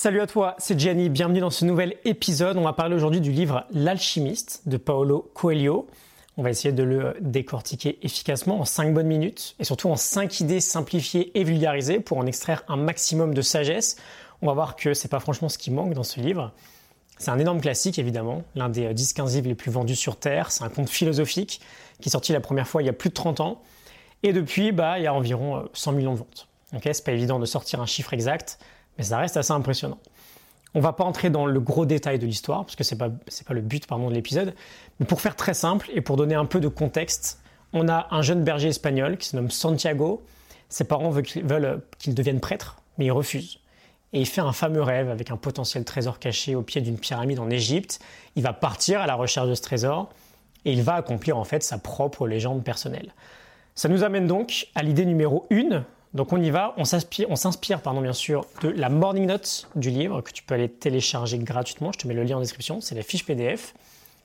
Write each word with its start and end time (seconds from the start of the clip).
Salut 0.00 0.20
à 0.20 0.28
toi, 0.28 0.54
c'est 0.58 0.78
Gianni, 0.78 1.08
bienvenue 1.08 1.40
dans 1.40 1.50
ce 1.50 1.64
nouvel 1.64 1.96
épisode. 2.04 2.56
On 2.56 2.62
va 2.62 2.72
parler 2.72 2.94
aujourd'hui 2.94 3.20
du 3.20 3.32
livre 3.32 3.66
L'alchimiste 3.72 4.62
de 4.66 4.76
Paolo 4.76 5.28
Coelho. 5.34 5.88
On 6.36 6.44
va 6.44 6.50
essayer 6.50 6.70
de 6.70 6.84
le 6.84 7.16
décortiquer 7.20 7.98
efficacement 8.02 8.60
en 8.60 8.64
5 8.64 8.94
bonnes 8.94 9.08
minutes 9.08 9.56
et 9.58 9.64
surtout 9.64 9.88
en 9.88 9.96
5 9.96 10.38
idées 10.38 10.60
simplifiées 10.60 11.36
et 11.36 11.42
vulgarisées 11.42 11.98
pour 11.98 12.16
en 12.18 12.26
extraire 12.26 12.62
un 12.68 12.76
maximum 12.76 13.34
de 13.34 13.42
sagesse. 13.42 13.96
On 14.40 14.46
va 14.46 14.52
voir 14.52 14.76
que 14.76 14.94
c'est 14.94 15.08
pas 15.08 15.18
franchement 15.18 15.48
ce 15.48 15.58
qui 15.58 15.72
manque 15.72 15.94
dans 15.94 16.04
ce 16.04 16.20
livre. 16.20 16.52
C'est 17.18 17.32
un 17.32 17.38
énorme 17.40 17.60
classique 17.60 17.98
évidemment, 17.98 18.44
l'un 18.54 18.68
des 18.68 18.94
10-15 18.94 19.34
livres 19.34 19.48
les 19.48 19.56
plus 19.56 19.72
vendus 19.72 19.96
sur 19.96 20.14
Terre. 20.14 20.52
C'est 20.52 20.62
un 20.62 20.68
conte 20.68 20.90
philosophique 20.90 21.60
qui 22.00 22.08
est 22.08 22.12
sorti 22.12 22.32
la 22.32 22.40
première 22.40 22.68
fois 22.68 22.84
il 22.84 22.86
y 22.86 22.88
a 22.88 22.92
plus 22.92 23.08
de 23.08 23.14
30 23.14 23.40
ans. 23.40 23.62
Et 24.22 24.32
depuis, 24.32 24.70
bah, 24.70 25.00
il 25.00 25.02
y 25.02 25.08
a 25.08 25.12
environ 25.12 25.68
100 25.72 25.90
millions 25.90 26.12
de 26.12 26.18
ventes. 26.18 26.46
Ok, 26.72 26.82
c'est 26.84 27.04
pas 27.04 27.10
évident 27.10 27.40
de 27.40 27.46
sortir 27.46 27.80
un 27.80 27.86
chiffre 27.86 28.14
exact, 28.14 28.60
mais 28.98 29.04
ça 29.04 29.18
reste 29.18 29.36
assez 29.36 29.52
impressionnant. 29.52 29.98
On 30.74 30.80
va 30.80 30.92
pas 30.92 31.04
entrer 31.04 31.30
dans 31.30 31.46
le 31.46 31.60
gros 31.60 31.86
détail 31.86 32.18
de 32.18 32.26
l'histoire, 32.26 32.64
parce 32.64 32.76
que 32.76 32.84
c'est 32.84 32.98
pas, 32.98 33.08
pas 33.08 33.54
le 33.54 33.62
but 33.62 33.86
pardon, 33.86 34.10
de 34.10 34.14
l'épisode, 34.14 34.54
mais 35.00 35.06
pour 35.06 35.20
faire 35.20 35.36
très 35.36 35.54
simple 35.54 35.88
et 35.94 36.00
pour 36.00 36.16
donner 36.16 36.34
un 36.34 36.44
peu 36.44 36.60
de 36.60 36.68
contexte, 36.68 37.40
on 37.72 37.88
a 37.88 38.08
un 38.10 38.22
jeune 38.22 38.44
berger 38.44 38.68
espagnol 38.68 39.16
qui 39.16 39.28
se 39.28 39.36
nomme 39.36 39.50
Santiago. 39.50 40.22
Ses 40.68 40.84
parents 40.84 41.10
veulent 41.10 41.80
qu'il 41.98 42.14
devienne 42.14 42.40
prêtre, 42.40 42.76
mais 42.98 43.06
il 43.06 43.12
refuse. 43.12 43.60
Et 44.12 44.20
il 44.20 44.26
fait 44.26 44.40
un 44.40 44.52
fameux 44.52 44.82
rêve 44.82 45.10
avec 45.10 45.30
un 45.30 45.36
potentiel 45.36 45.84
trésor 45.84 46.18
caché 46.18 46.54
au 46.54 46.62
pied 46.62 46.80
d'une 46.80 46.98
pyramide 46.98 47.38
en 47.40 47.50
Égypte. 47.50 48.00
Il 48.36 48.42
va 48.42 48.52
partir 48.52 49.00
à 49.00 49.06
la 49.06 49.14
recherche 49.14 49.48
de 49.48 49.54
ce 49.54 49.62
trésor 49.62 50.08
et 50.64 50.72
il 50.72 50.82
va 50.82 50.94
accomplir 50.94 51.36
en 51.36 51.44
fait 51.44 51.62
sa 51.62 51.78
propre 51.78 52.26
légende 52.26 52.64
personnelle. 52.64 53.14
Ça 53.74 53.88
nous 53.88 54.02
amène 54.02 54.26
donc 54.26 54.68
à 54.74 54.82
l'idée 54.82 55.04
numéro 55.04 55.46
1 55.50 55.84
donc 56.14 56.32
on 56.32 56.40
y 56.40 56.50
va, 56.50 56.74
on 56.76 56.84
s'inspire, 56.84 57.26
on 57.30 57.36
s'inspire 57.36 57.80
pardon 57.80 58.00
bien 58.00 58.12
sûr 58.12 58.46
de 58.62 58.68
la 58.68 58.88
morning 58.88 59.26
note 59.26 59.68
du 59.74 59.90
livre 59.90 60.20
que 60.22 60.32
tu 60.32 60.42
peux 60.42 60.54
aller 60.54 60.68
télécharger 60.68 61.38
gratuitement. 61.38 61.92
Je 61.92 61.98
te 61.98 62.08
mets 62.08 62.14
le 62.14 62.24
lien 62.24 62.36
en 62.36 62.40
description, 62.40 62.80
c'est 62.80 62.94
la 62.94 63.02
fiche 63.02 63.24
PDF. 63.26 63.74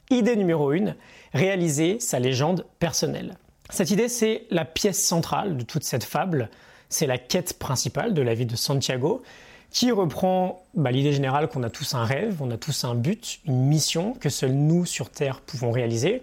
Idée 0.10 0.36
numéro 0.36 0.72
1, 0.72 0.96
réaliser 1.34 2.00
sa 2.00 2.20
légende 2.20 2.66
personnelle. 2.80 3.36
Cette 3.70 3.90
idée, 3.92 4.10
c'est 4.10 4.44
la 4.52 4.66
pièce 4.66 5.02
centrale 5.02 5.58
de 5.58 5.64
toute 5.64 5.84
cette 5.84 6.04
fable. 6.04 6.50
C'est 6.90 7.08
la 7.08 7.18
quête 7.18 7.58
principale 7.58 8.14
de 8.14 8.22
la 8.22 8.34
vie 8.34 8.46
de 8.46 8.56
Santiago 8.56 9.24
qui 9.72 9.92
reprend 9.92 10.64
bah, 10.76 10.92
l'idée 10.92 11.14
générale 11.14 11.48
qu'on 11.50 11.64
a 11.64 11.70
tous 11.72 11.96
un 11.96 12.06
rêve, 12.06 12.42
on 12.42 12.52
a 12.52 12.58
tous 12.58 12.84
un 12.84 12.94
but, 12.94 13.40
une 13.46 13.66
mission 13.66 14.14
que 14.14 14.30
seuls 14.30 14.52
nous 14.52 14.86
sur 14.86 15.10
Terre 15.10 15.42
pouvons 15.42 15.72
réaliser 15.72 16.22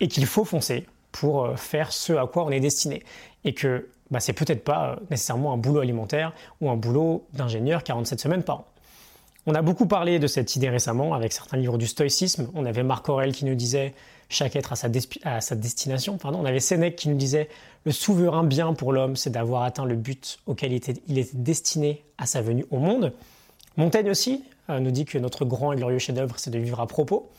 et 0.00 0.08
qu'il 0.08 0.26
faut 0.26 0.44
foncer 0.44 0.86
pour 1.10 1.46
euh, 1.46 1.56
faire 1.56 1.92
ce 1.92 2.12
à 2.12 2.26
quoi 2.26 2.44
on 2.44 2.50
est 2.50 2.60
destiné. 2.60 3.02
Et 3.44 3.54
que 3.54 3.88
bah, 4.10 4.20
c'est 4.20 4.32
peut-être 4.32 4.64
pas 4.64 4.90
euh, 4.90 4.96
nécessairement 5.10 5.52
un 5.52 5.56
boulot 5.56 5.80
alimentaire 5.80 6.32
ou 6.60 6.70
un 6.70 6.76
boulot 6.76 7.26
d'ingénieur 7.32 7.82
47 7.82 8.20
semaines 8.20 8.42
par 8.42 8.60
an. 8.60 8.64
On 9.46 9.54
a 9.54 9.62
beaucoup 9.62 9.86
parlé 9.86 10.18
de 10.18 10.26
cette 10.26 10.56
idée 10.56 10.68
récemment 10.68 11.14
avec 11.14 11.32
certains 11.32 11.56
livres 11.56 11.78
du 11.78 11.86
stoïcisme. 11.86 12.50
On 12.54 12.66
avait 12.66 12.82
Marc 12.82 13.08
Aurèle 13.08 13.32
qui 13.32 13.46
nous 13.46 13.54
disait 13.54 13.94
chaque 14.28 14.56
être 14.56 14.72
à 14.72 15.40
sa 15.40 15.54
destination. 15.56 16.18
Pardon. 16.18 16.40
On 16.42 16.44
avait 16.44 16.60
Sénèque 16.60 16.96
qui 16.96 17.08
nous 17.08 17.16
disait 17.16 17.48
le 17.84 17.92
souverain 17.92 18.44
bien 18.44 18.74
pour 18.74 18.92
l'homme, 18.92 19.16
c'est 19.16 19.30
d'avoir 19.30 19.62
atteint 19.62 19.86
le 19.86 19.94
but 19.94 20.38
auquel 20.46 20.72
il 20.72 20.76
était, 20.76 20.94
il 21.08 21.18
était, 21.18 21.30
destiné 21.34 22.04
à 22.18 22.26
sa 22.26 22.42
venue 22.42 22.66
au 22.70 22.78
monde. 22.78 23.14
Montaigne 23.78 24.10
aussi 24.10 24.44
euh, 24.68 24.80
nous 24.80 24.90
dit 24.90 25.06
que 25.06 25.16
notre 25.16 25.46
grand 25.46 25.72
et 25.72 25.76
glorieux 25.76 25.98
chef-d'œuvre, 25.98 26.34
c'est 26.38 26.50
de 26.50 26.58
vivre 26.58 26.80
à 26.80 26.86
propos. 26.86 27.30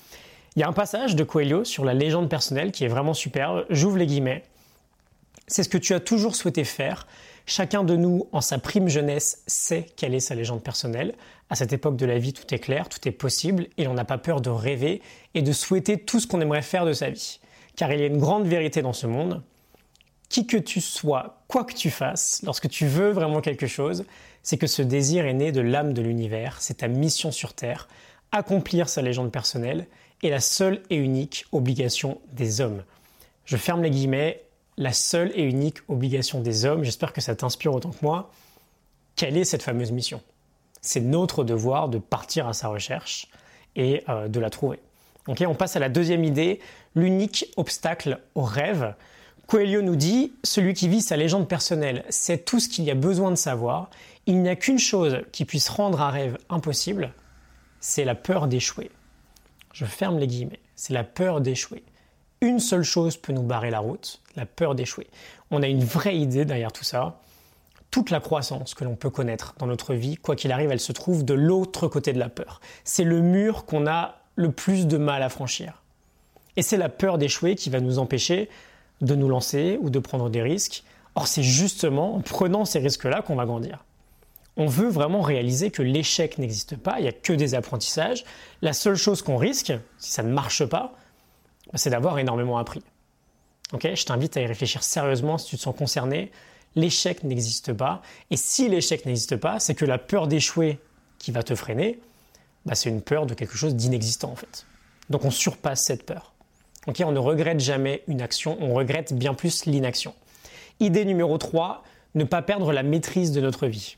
Il 0.55 0.61
y 0.61 0.63
a 0.63 0.67
un 0.67 0.73
passage 0.73 1.15
de 1.15 1.23
Coelho 1.23 1.63
sur 1.63 1.85
la 1.85 1.93
légende 1.93 2.29
personnelle 2.29 2.71
qui 2.71 2.85
est 2.85 2.87
vraiment 2.87 3.13
superbe. 3.13 3.65
J'ouvre 3.69 3.97
les 3.97 4.07
guillemets. 4.07 4.43
C'est 5.50 5.64
ce 5.64 5.69
que 5.69 5.80
tu 5.80 5.94
as 5.95 6.00
toujours 6.00 6.36
souhaité 6.36 6.64
faire. 6.64 7.08
Chacun 7.47 7.83
de 7.83 7.95
nous, 7.95 8.28
en 8.31 8.39
sa 8.39 8.59
prime 8.59 8.88
jeunesse, 8.88 9.44
sait 9.47 9.88
quelle 9.97 10.14
est 10.14 10.19
sa 10.19 10.36
légende 10.36 10.64
personnelle. 10.64 11.16
À 11.50 11.55
cette 11.55 11.73
époque 11.73 11.97
de 11.97 12.05
la 12.05 12.19
vie, 12.19 12.33
tout 12.33 12.53
est 12.53 12.59
clair, 12.59 12.88
tout 12.88 13.05
est 13.08 13.11
possible, 13.11 13.67
et 13.77 13.88
on 13.88 13.95
n'a 13.95 14.05
pas 14.05 14.20
peur 14.20 14.42
de 14.42 14.52
rêver 14.52 15.02
et 15.33 15.42
de 15.42 15.52
souhaiter 15.52 15.97
tout 15.97 16.20
ce 16.20 16.27
qu'on 16.27 16.39
aimerait 16.39 16.61
faire 16.61 16.86
de 16.86 16.94
sa 16.94 17.09
vie. 17.09 17.39
Car 17.75 17.92
il 17.92 18.00
y 18.00 18.03
a 18.03 18.05
une 18.05 18.20
grande 18.20 18.45
vérité 18.45 18.83
dans 18.83 18.94
ce 18.94 19.08
monde. 19.08 19.42
Qui 20.30 20.45
que 20.45 20.58
tu 20.58 20.82
sois, 20.82 21.42
quoi 21.48 21.64
que 21.64 21.73
tu 21.73 21.89
fasses, 21.89 22.42
lorsque 22.43 22.70
tu 22.70 22.86
veux 22.86 23.09
vraiment 23.09 23.42
quelque 23.42 23.65
chose, 23.65 24.05
c'est 24.43 24.59
que 24.59 24.67
ce 24.67 24.83
désir 24.83 25.26
est 25.26 25.33
né 25.33 25.52
de 25.52 25.61
l'âme 25.61 25.93
de 25.93 26.04
l'univers, 26.04 26.58
c'est 26.61 26.77
ta 26.77 26.88
mission 26.88 27.32
sur 27.32 27.54
Terre, 27.54 27.88
accomplir 28.32 28.88
sa 28.88 29.02
légende 29.02 29.32
personnelle 29.32 29.88
est 30.21 30.30
la 30.30 30.39
seule 30.39 30.83
et 30.92 30.98
unique 30.98 31.45
obligation 31.52 32.21
des 32.32 32.61
hommes. 32.61 32.83
Je 33.45 33.58
ferme 33.58 33.82
les 33.82 33.89
guillemets, 33.89 34.43
la 34.79 34.93
seule 34.93 35.31
et 35.35 35.43
unique 35.43 35.79
obligation 35.89 36.39
des 36.39 36.65
hommes, 36.65 36.83
j'espère 36.83 37.11
que 37.11 37.19
ça 37.19 37.35
t'inspire 37.35 37.75
autant 37.75 37.91
que 37.91 37.97
moi, 38.01 38.31
quelle 39.17 39.35
est 39.35 39.43
cette 39.43 39.61
fameuse 39.61 39.91
mission? 39.91 40.21
C'est 40.81 41.01
notre 41.01 41.43
devoir 41.43 41.89
de 41.89 41.97
partir 41.97 42.47
à 42.47 42.53
sa 42.53 42.69
recherche 42.69 43.27
et 43.75 44.03
euh, 44.07 44.29
de 44.29 44.39
la 44.39 44.49
trouver. 44.49 44.79
on 45.27 45.53
passe 45.53 45.75
à 45.75 45.79
la 45.79 45.89
deuxième 45.89 46.23
idée, 46.23 46.61
l'unique 46.95 47.51
obstacle 47.57 48.21
au 48.35 48.41
rêve. 48.41 48.95
Coelho 49.47 49.81
nous 49.81 49.97
dit, 49.97 50.31
celui 50.45 50.73
qui 50.73 50.87
vit 50.87 51.01
sa 51.01 51.17
légende 51.17 51.49
personnelle 51.49 52.05
sait 52.09 52.37
tout 52.37 52.61
ce 52.61 52.69
qu'il 52.69 52.85
y 52.85 52.91
a 52.91 52.95
besoin 52.95 53.31
de 53.31 53.35
savoir, 53.35 53.89
il 54.27 54.41
n'y 54.41 54.49
a 54.49 54.55
qu'une 54.55 54.79
chose 54.79 55.17
qui 55.33 55.43
puisse 55.43 55.67
rendre 55.67 56.01
un 56.01 56.09
rêve 56.09 56.37
impossible, 56.49 57.13
c'est 57.81 58.05
la 58.05 58.15
peur 58.15 58.47
d'échouer. 58.47 58.91
Je 59.73 59.83
ferme 59.83 60.19
les 60.19 60.27
guillemets, 60.27 60.61
c'est 60.77 60.93
la 60.93 61.03
peur 61.03 61.41
d'échouer 61.41 61.83
une 62.42 62.60
seule 62.60 62.83
chose 62.83 63.17
peut 63.17 63.33
nous 63.33 63.44
barrer 63.44 63.70
la 63.70 63.80
route, 63.80 64.22
la 64.36 64.45
peur 64.45 64.76
d'échouer. 64.76 65.08
On 65.52 65.61
a 65.61 65.67
une 65.67 65.83
vraie 65.83 66.17
idée 66.17 66.45
derrière 66.45 66.72
tout 66.72 66.83
ça. 66.83 67.20
Toute 67.92 68.11
la 68.11 68.20
croissance 68.20 68.76
que 68.76 68.83
l'on 68.83 68.95
peut 68.95 69.10
connaître 69.10 69.55
dans 69.58 69.66
notre 69.66 69.94
vie, 69.95 70.16
quoi 70.16 70.36
qu'il 70.36 70.52
arrive, 70.52 70.72
elle 70.72 70.80
se 70.80 70.92
trouve 70.92 71.26
de 71.26 71.33
l'autre 71.33 71.88
côté 71.88 72.14
de 72.14 72.20
la 72.20 72.30
peur. 72.30 72.61
C'est 72.83 73.04
le 73.04 73.22
mur 73.22 73.66
qu'on 73.66 73.88
a 73.88 74.20
le 74.36 74.52
plus 74.52 74.88
de 74.88 74.98
mal 74.98 75.23
à 75.23 75.30
franchir. 75.30 75.82
Et 76.55 76.61
c'est 76.61 76.77
la 76.77 76.89
peur 76.89 77.17
d'échouer 77.17 77.55
qui 77.55 77.70
va 77.70 77.80
nous 77.80 78.00
empêcher 78.00 78.50
de 79.02 79.16
nous 79.16 79.30
lancer 79.30 79.77
ou 79.82 79.89
de 79.89 80.00
prendre 80.00 80.30
des 80.30 80.42
risques. 80.42 80.83
Or, 81.16 81.27
c'est 81.27 81.44
justement 81.44 82.16
en 82.16 82.21
prenant 82.21 82.66
ces 82.66 82.80
risques-là 82.80 83.21
qu'on 83.21 83.36
va 83.36 83.45
grandir. 83.45 83.86
On 84.58 84.66
veut 84.66 84.89
vraiment 84.89 85.21
réaliser 85.21 85.71
que 85.71 85.82
l'échec 85.82 86.38
n'existe 86.38 86.76
pas, 86.76 87.00
il 87.00 87.04
n'y 87.04 87.08
a 87.08 87.14
que 87.14 87.33
des 87.33 87.56
apprentissages. 87.56 88.26
La 88.61 88.73
seule 88.73 88.95
chose 88.95 89.21
qu'on 89.21 89.38
risque, 89.38 89.71
si 89.98 90.11
ça 90.11 90.21
ne 90.21 90.33
marche 90.33 90.66
pas, 90.66 90.94
c'est 91.75 91.89
d'avoir 91.89 92.19
énormément 92.19 92.57
appris. 92.57 92.83
je 93.73 94.05
t'invite 94.05 94.37
à 94.37 94.41
y 94.41 94.45
réfléchir 94.45 94.83
sérieusement 94.83 95.37
si 95.37 95.49
tu 95.49 95.57
te 95.57 95.61
sens 95.61 95.75
concerné. 95.75 96.31
L'échec 96.75 97.23
n'existe 97.23 97.73
pas. 97.73 98.02
Et 98.31 98.37
si 98.37 98.69
l'échec 98.69 99.05
n'existe 99.05 99.35
pas, 99.35 99.59
c'est 99.59 99.75
que 99.75 99.85
la 99.85 99.97
peur 99.97 100.27
d'échouer 100.27 100.79
qui 101.17 101.31
va 101.31 101.43
te 101.43 101.55
freiner, 101.55 101.99
bah, 102.65 102.75
c'est 102.75 102.89
une 102.89 103.02
peur 103.02 103.25
de 103.25 103.33
quelque 103.33 103.55
chose 103.55 103.75
d'inexistant 103.75 104.31
en 104.31 104.35
fait. 104.35 104.65
Donc 105.09 105.25
on 105.25 105.31
surpasse 105.31 105.83
cette 105.83 106.05
peur. 106.05 106.33
on 106.87 107.11
ne 107.11 107.19
regrette 107.19 107.59
jamais 107.59 108.03
une 108.08 108.21
action, 108.21 108.58
on 108.61 108.73
regrette 108.73 109.13
bien 109.13 109.33
plus 109.33 109.65
l'inaction. 109.65 110.13
Idée 110.79 111.05
numéro 111.05 111.37
3, 111.37 111.83
ne 112.15 112.23
pas 112.23 112.41
perdre 112.41 112.71
la 112.71 112.83
maîtrise 112.83 113.31
de 113.31 113.41
notre 113.41 113.67
vie. 113.67 113.97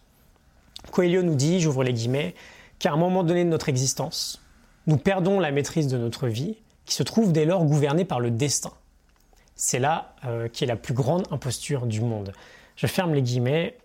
Coelho 0.92 1.22
nous 1.22 1.36
dit, 1.36 1.60
j'ouvre 1.60 1.84
les 1.84 1.94
guillemets, 1.94 2.34
qu'à 2.80 2.92
un 2.92 2.98
moment 2.98 3.24
donné 3.24 3.44
de 3.44 3.50
notre 3.50 3.70
existence, 3.70 4.42
nous 4.88 4.98
perdons 4.98 5.40
la 5.40 5.52
maîtrise 5.52 5.88
de 5.88 5.98
notre 5.98 6.28
vie 6.28 6.58
qui 6.92 6.98
se 6.98 7.04
trouve 7.04 7.32
dès 7.32 7.46
lors 7.46 7.64
gouverné 7.64 8.04
par 8.04 8.20
le 8.20 8.32
destin. 8.32 8.74
C'est 9.56 9.80
là 9.80 10.14
euh, 10.26 10.50
qui 10.50 10.66
est 10.66 10.68
la 10.68 10.76
plus 10.76 10.94
grande 10.94 11.24
imposture 11.32 11.88
du 11.88 12.02
monde. 12.02 12.34
Je 12.76 12.86
ferme 12.86 13.14
les 13.14 13.22
guillemets. 13.22 13.78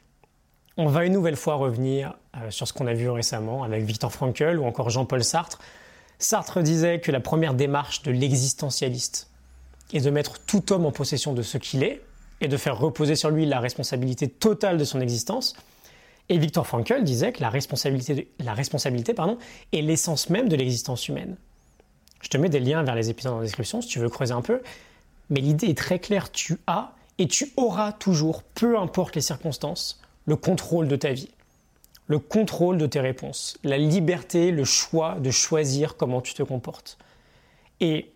On 0.76 0.86
va 0.86 1.04
une 1.04 1.12
nouvelle 1.12 1.36
fois 1.36 1.54
revenir 1.54 2.18
euh, 2.36 2.50
sur 2.50 2.66
ce 2.66 2.72
qu'on 2.72 2.88
a 2.88 2.94
vu 2.94 3.08
récemment 3.08 3.62
avec 3.62 3.84
Victor 3.84 4.10
Frankl 4.10 4.58
ou 4.58 4.64
encore 4.64 4.90
Jean-Paul 4.90 5.22
Sartre. 5.22 5.60
Sartre 6.18 6.64
disait 6.64 6.98
que 6.98 7.12
la 7.12 7.20
première 7.20 7.54
démarche 7.54 8.02
de 8.02 8.10
l'existentialiste 8.10 9.30
est 9.92 10.00
de 10.00 10.10
mettre 10.10 10.40
tout 10.40 10.72
homme 10.72 10.84
en 10.84 10.90
possession 10.90 11.32
de 11.32 11.42
ce 11.42 11.58
qu'il 11.58 11.84
est 11.84 12.02
et 12.40 12.48
de 12.48 12.56
faire 12.56 12.76
reposer 12.76 13.14
sur 13.14 13.30
lui 13.30 13.46
la 13.46 13.60
responsabilité 13.60 14.26
totale 14.28 14.78
de 14.78 14.84
son 14.84 15.00
existence. 15.00 15.54
Et 16.28 16.38
Victor 16.38 16.66
Frankl 16.66 17.04
disait 17.04 17.30
que 17.30 17.40
la 17.40 17.50
responsabilité, 17.50 18.32
est 18.40 19.80
l'essence 19.80 20.28
même 20.28 20.48
de 20.48 20.56
l'existence 20.56 21.06
humaine. 21.06 21.36
Je 22.20 22.28
te 22.28 22.36
mets 22.36 22.48
des 22.48 22.60
liens 22.60 22.82
vers 22.82 22.94
les 22.94 23.10
épisodes 23.10 23.32
en 23.32 23.40
description 23.40 23.82
si 23.82 23.88
tu 23.88 23.98
veux 23.98 24.08
creuser 24.08 24.32
un 24.32 24.42
peu. 24.42 24.62
Mais 25.30 25.40
l'idée 25.40 25.68
est 25.68 25.78
très 25.78 25.98
claire, 25.98 26.30
tu 26.30 26.58
as 26.66 26.92
et 27.18 27.26
tu 27.26 27.52
auras 27.56 27.92
toujours, 27.92 28.42
peu 28.42 28.78
importe 28.78 29.16
les 29.16 29.22
circonstances, 29.22 30.00
le 30.26 30.36
contrôle 30.36 30.88
de 30.88 30.96
ta 30.96 31.12
vie, 31.12 31.30
le 32.06 32.18
contrôle 32.18 32.78
de 32.78 32.86
tes 32.86 33.00
réponses, 33.00 33.56
la 33.64 33.78
liberté, 33.78 34.50
le 34.50 34.64
choix 34.64 35.16
de 35.18 35.30
choisir 35.30 35.96
comment 35.96 36.20
tu 36.20 36.34
te 36.34 36.42
comportes. 36.42 36.98
Et 37.80 38.12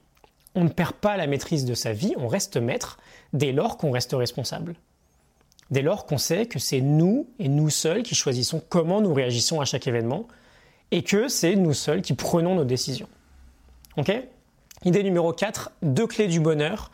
on 0.55 0.65
ne 0.65 0.69
perd 0.69 0.93
pas 0.93 1.17
la 1.17 1.27
maîtrise 1.27 1.65
de 1.65 1.75
sa 1.75 1.93
vie, 1.93 2.15
on 2.17 2.29
reste 2.29 2.57
maître 2.57 2.99
dès 3.33 3.53
lors 3.53 3.77
qu'on 3.77 3.91
reste 3.91 4.13
responsable. 4.13 4.75
Dès 5.71 5.83
lors 5.83 6.07
qu'on 6.07 6.19
sait 6.19 6.47
que 6.47 6.59
c'est 6.59 6.81
nous 6.81 7.29
et 7.39 7.49
nous 7.49 7.71
seuls 7.71 8.03
qui 8.03 8.17
choisissons 8.17 8.61
comment 8.69 9.01
nous 9.01 9.15
réagissons 9.15 9.61
à 9.61 9.65
chaque 9.65 9.87
événement 9.87 10.27
et 10.91 11.03
que 11.03 11.29
c'est 11.29 11.55
nous 11.55 11.75
seuls 11.75 12.03
qui 12.03 12.15
prenons 12.15 12.57
nos 12.57 12.65
décisions. 12.65 13.09
Ok 13.97 14.13
Idée 14.85 15.03
numéro 15.03 15.33
4, 15.33 15.73
deux 15.83 16.07
clés 16.07 16.29
du 16.29 16.39
bonheur. 16.39 16.91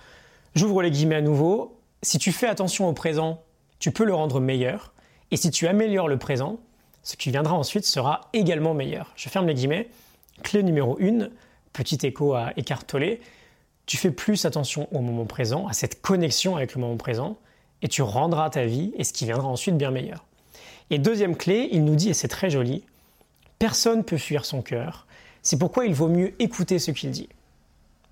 J'ouvre 0.55 0.83
les 0.83 0.91
guillemets 0.91 1.17
à 1.17 1.21
nouveau. 1.21 1.79
Si 2.03 2.19
tu 2.19 2.33
fais 2.33 2.49
attention 2.49 2.89
au 2.89 2.93
présent, 2.95 3.43
tu 3.79 3.93
peux 3.93 4.05
le 4.05 4.15
rendre 4.15 4.41
meilleur. 4.41 4.93
Et 5.31 5.37
si 5.37 5.51
tu 5.51 5.69
améliores 5.69 6.09
le 6.09 6.19
présent, 6.19 6.59
ce 7.03 7.17
qui 7.17 7.31
viendra 7.31 7.55
ensuite 7.55 7.85
sera 7.85 8.23
également 8.33 8.73
meilleur. 8.73 9.13
Je 9.15 9.29
ferme 9.29 9.47
les 9.47 9.55
guillemets. 9.55 9.89
Clé 10.43 10.63
numéro 10.63 10.99
1, 11.01 11.29
petit 11.75 11.99
écho 12.07 12.35
à 12.35 12.53
Eckhart 12.57 12.85
Tolle, 12.87 13.19
tu 13.85 13.99
fais 13.99 14.11
plus 14.11 14.47
attention 14.47 14.89
au 14.91 15.01
moment 15.01 15.27
présent, 15.27 15.69
à 15.69 15.75
cette 15.75 16.01
connexion 16.01 16.57
avec 16.57 16.75
le 16.75 16.81
moment 16.81 16.97
présent, 16.97 17.37
et 17.83 17.89
tu 17.89 18.03
rendras 18.03 18.51
ta 18.51 18.65
vie 18.65 18.93
et 18.97 19.05
ce 19.05 19.13
qui 19.13 19.27
viendra 19.27 19.49
ensuite 19.49 19.77
bien 19.77 19.91
meilleur. 19.91 20.25
Et 20.91 20.99
deuxième 20.99 21.37
clé, 21.37 21.69
il 21.71 21.85
nous 21.85 21.95
dit, 21.95 22.09
et 22.09 22.15
c'est 22.15 22.29
très 22.29 22.51
joli, 22.51 22.85
personne 23.59 23.99
ne 23.99 24.03
peut 24.03 24.19
fuir 24.19 24.45
son 24.45 24.63
cœur, 24.63 25.07
c'est 25.47 25.59
pourquoi 25.59 25.87
il 25.87 25.95
vaut 25.95 26.09
mieux 26.09 26.35
écouter 26.43 26.81
ce 26.81 26.91
qu'il 26.91 27.13
dit, 27.13 27.29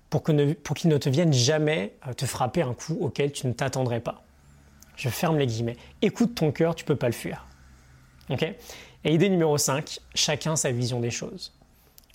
pour 0.09 0.23
qu'il 0.23 0.37
ne, 0.37 0.45
ne 0.45 0.97
te 0.97 1.09
vienne 1.09 1.33
jamais 1.33 1.93
euh, 2.07 2.13
te 2.13 2.25
frapper 2.25 2.61
un 2.61 2.73
coup 2.73 2.97
auquel 3.01 3.33
tu 3.33 3.45
ne 3.45 3.51
t'attendrais 3.51 3.99
pas. 3.99 4.23
Je 4.95 5.09
ferme 5.09 5.37
les 5.37 5.45
guillemets. 5.45 5.75
Écoute 6.01 6.35
ton 6.35 6.53
cœur, 6.53 6.75
tu 6.75 6.85
peux 6.85 6.95
pas 6.95 7.07
le 7.07 7.13
fuir. 7.13 7.45
et 8.29 9.13
idée 9.13 9.27
numéro 9.27 9.57
5, 9.57 9.99
chacun 10.13 10.55
sa 10.55 10.71
vision 10.71 11.01
des 11.01 11.11
choses. 11.11 11.51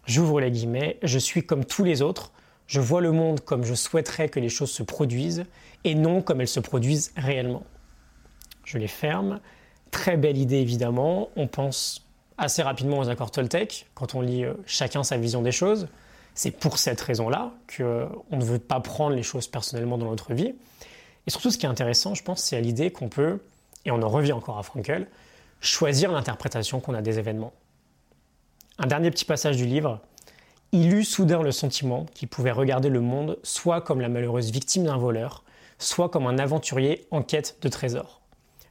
J'ouvre 0.07 0.41
les 0.41 0.51
guillemets, 0.51 0.99
je 1.03 1.19
suis 1.19 1.45
comme 1.45 1.67
tous 1.67 1.85
les 1.85 2.01
autres, 2.01 2.33
je 2.67 2.81
vois 2.81 3.03
le 3.03 3.13
monde 3.13 3.41
comme 3.41 3.63
je 3.63 3.75
souhaiterais 3.75 4.31
que 4.31 4.41
les 4.41 4.49
choses 4.49 4.71
se 4.71 4.83
produisent 4.83 5.45
et 5.85 5.95
non 5.95 6.23
comme 6.23 6.41
elles 6.41 6.49
se 6.49 6.61
produisent 6.61 7.13
réellement. 7.15 7.67
Je 8.65 8.79
les 8.79 8.89
ferme. 8.89 9.41
Très 9.91 10.17
belle 10.17 10.39
idée 10.39 10.61
évidemment, 10.61 11.29
on 11.37 11.47
pense 11.47 12.10
assez 12.41 12.63
rapidement 12.63 12.99
aux 12.99 13.09
accords 13.09 13.31
Toltec 13.31 13.87
quand 13.95 14.15
on 14.15 14.23
lit 14.23 14.45
euh, 14.45 14.55
chacun 14.67 15.05
sa 15.05 15.17
vision 15.17 15.43
des 15.43 15.53
choses. 15.53 15.89
C'est 16.35 16.51
pour 16.51 16.79
cette 16.79 17.01
raison-là 17.01 17.53
qu'on 17.77 18.37
ne 18.37 18.45
veut 18.45 18.59
pas 18.59 18.81
prendre 18.81 19.15
les 19.15 19.23
choses 19.23 19.47
personnellement 19.47 19.99
dans 19.99 20.09
notre 20.09 20.33
vie. 20.33 20.55
Et 21.27 21.31
surtout, 21.31 21.51
ce 21.51 21.59
qui 21.59 21.67
est 21.67 21.69
intéressant, 21.69 22.15
je 22.15 22.23
pense, 22.23 22.41
c'est 22.41 22.57
à 22.57 22.61
l'idée 22.61 22.91
qu'on 22.91 23.09
peut, 23.09 23.41
et 23.85 23.91
on 23.91 24.03
en 24.03 24.09
revient 24.09 24.33
encore 24.33 24.59
à 24.59 24.63
Frankel, 24.63 25.07
choisir 25.61 26.11
l'interprétation 26.13 26.81
qu'on 26.81 26.95
a 26.95 27.03
des 27.03 27.19
événements. 27.19 27.53
Un 28.79 28.87
dernier 28.87 29.11
petit 29.11 29.27
passage 29.27 29.57
du 29.57 29.67
livre. 29.67 30.01
Il 30.73 30.95
eut 30.95 31.05
soudain 31.05 31.43
le 31.43 31.53
sentiment 31.53 32.07
qu'il 32.15 32.29
pouvait 32.29 32.53
regarder 32.53 32.89
le 32.89 33.01
monde 33.01 33.39
soit 33.43 33.81
comme 33.83 34.01
la 34.01 34.09
malheureuse 34.09 34.51
victime 34.51 34.85
d'un 34.85 34.97
voleur, 34.97 35.45
soit 35.79 36.09
comme 36.09 36.27
un 36.27 36.39
aventurier 36.39 37.07
en 37.11 37.23
quête 37.23 37.59
de 37.61 37.69
trésors. 37.69 38.23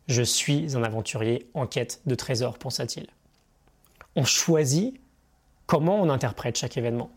Je 0.08 0.24
suis 0.24 0.76
un 0.76 0.84
aventurier 0.84 1.50
en 1.54 1.68
quête 1.68 2.02
de 2.06 2.16
trésors, 2.16 2.58
pensa-t-il. 2.58 3.08
On 4.16 4.26
choisit 4.26 5.00
comment 5.66 6.02
on 6.02 6.10
interprète 6.10 6.58
chaque 6.58 6.78
événement. 6.78 7.12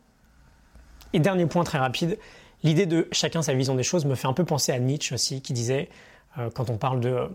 Et 1.12 1.20
dernier 1.20 1.46
point 1.46 1.64
très 1.64 1.78
rapide, 1.78 2.18
l'idée 2.62 2.86
de 2.86 3.08
chacun 3.12 3.42
sa 3.42 3.54
vision 3.54 3.74
des 3.74 3.82
choses 3.82 4.04
me 4.04 4.14
fait 4.14 4.28
un 4.28 4.32
peu 4.32 4.44
penser 4.44 4.72
à 4.72 4.78
Nietzsche 4.78 5.14
aussi, 5.14 5.42
qui 5.42 5.52
disait, 5.52 5.88
euh, 6.38 6.50
quand 6.50 6.70
on 6.70 6.76
parle 6.76 7.00
de 7.00 7.28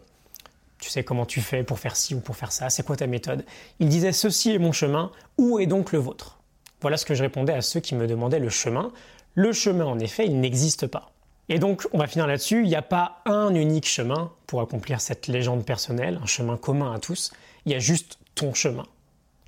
tu 0.79 0.89
sais 0.89 1.03
comment 1.03 1.25
tu 1.25 1.41
fais 1.41 1.63
pour 1.63 1.79
faire 1.79 1.95
ci 1.95 2.13
ou 2.13 2.19
pour 2.19 2.35
faire 2.35 2.51
ça, 2.51 2.69
c'est 2.69 2.85
quoi 2.85 2.95
ta 2.95 3.07
méthode? 3.07 3.45
Il 3.79 3.89
disait 3.89 4.11
ceci 4.11 4.51
est 4.51 4.59
mon 4.59 4.71
chemin, 4.71 5.11
où 5.37 5.59
est 5.59 5.65
donc 5.65 5.91
le 5.91 5.99
vôtre? 5.99 6.39
Voilà 6.81 6.97
ce 6.97 7.05
que 7.05 7.15
je 7.15 7.23
répondais 7.23 7.53
à 7.53 7.61
ceux 7.61 7.79
qui 7.79 7.95
me 7.95 8.05
demandaient 8.05 8.39
le 8.39 8.49
chemin. 8.49 8.91
Le 9.33 9.51
chemin, 9.53 9.85
en 9.85 9.99
effet, 9.99 10.25
il 10.25 10.39
n'existe 10.39 10.85
pas. 10.85 11.11
Et 11.49 11.59
donc, 11.59 11.87
on 11.93 11.97
va 11.97 12.07
finir 12.07 12.27
là-dessus, 12.27 12.63
il 12.63 12.67
n'y 12.67 12.75
a 12.75 12.81
pas 12.81 13.21
un 13.25 13.55
unique 13.55 13.87
chemin 13.87 14.31
pour 14.45 14.61
accomplir 14.61 15.01
cette 15.01 15.27
légende 15.27 15.65
personnelle, 15.65 16.19
un 16.21 16.25
chemin 16.25 16.57
commun 16.57 16.93
à 16.93 16.99
tous, 16.99 17.31
il 17.65 17.71
y 17.71 17.75
a 17.75 17.79
juste 17.79 18.19
ton 18.35 18.53
chemin. 18.53 18.83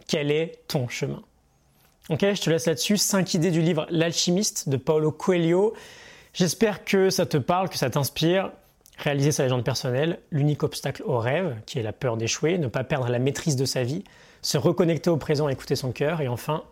Quel 0.10 0.32
est 0.32 0.58
ton 0.68 0.88
chemin 0.88 1.22
Ok, 2.10 2.22
je 2.22 2.42
te 2.42 2.50
laisse 2.50 2.66
là-dessus. 2.66 2.98
Cinq 2.98 3.36
idées 3.36 3.52
du 3.52 3.62
livre 3.62 3.86
L'alchimiste 3.92 4.68
de 4.68 4.76
Paolo 4.76 5.12
Coelho. 5.12 5.76
J'espère 6.34 6.84
que 6.84 7.12
ça 7.12 7.28
te 7.28 7.38
parle, 7.38 7.70
que 7.70 7.78
ça 7.78 7.92
t'inspire 7.92 8.50
réaliser 8.98 9.32
sa 9.32 9.44
légende 9.44 9.64
personnelle, 9.64 10.20
l'unique 10.32 10.64
obstacle 10.64 11.04
au 11.06 11.20
rêve, 11.20 11.56
qui 11.68 11.78
est 11.78 11.84
la 11.84 11.94
peur 11.94 12.18
d'échouer, 12.18 12.58
ne 12.58 12.68
pas 12.68 12.84
perdre 12.84 13.08
la 13.08 13.20
maîtrise 13.20 13.56
de 13.56 13.66
sa 13.66 13.84
vie, 13.84 14.04
se 14.42 14.58
reconnecter 14.58 15.12
au 15.12 15.18
présent, 15.18 15.48
écouter 15.48 15.76
son 15.76 15.92
cœur, 15.92 16.22
et 16.22 16.28
enfin, 16.28 16.64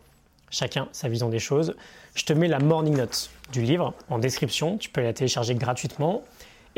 chacun 0.50 0.88
sa 0.92 1.08
vision 1.08 1.28
des 1.28 1.38
choses. 1.38 1.76
Je 2.16 2.24
te 2.24 2.32
mets 2.32 2.48
la 2.48 2.58
morning 2.58 2.96
note 2.96 3.30
du 3.52 3.62
livre 3.62 3.94
en 4.10 4.18
description, 4.18 4.78
tu 4.78 4.90
peux 4.90 5.00
la 5.00 5.12
télécharger 5.12 5.54
gratuitement. 5.54 6.24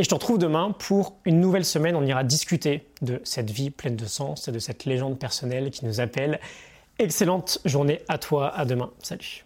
Et 0.00 0.02
je 0.02 0.08
te 0.08 0.14
retrouve 0.14 0.38
demain 0.38 0.74
pour 0.78 1.16
une 1.26 1.42
nouvelle 1.42 1.66
semaine. 1.66 1.94
On 1.94 2.06
ira 2.06 2.24
discuter 2.24 2.86
de 3.02 3.20
cette 3.22 3.50
vie 3.50 3.68
pleine 3.68 3.96
de 3.96 4.06
sens 4.06 4.48
et 4.48 4.52
de 4.52 4.58
cette 4.58 4.86
légende 4.86 5.18
personnelle 5.18 5.70
qui 5.70 5.84
nous 5.84 6.00
appelle. 6.00 6.40
Excellente 6.98 7.58
journée 7.66 8.00
à 8.08 8.16
toi, 8.16 8.48
à 8.48 8.64
demain. 8.64 8.90
Salut. 9.02 9.44